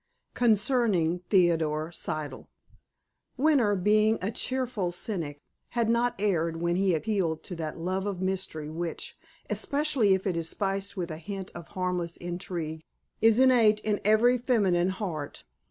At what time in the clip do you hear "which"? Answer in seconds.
8.67-9.15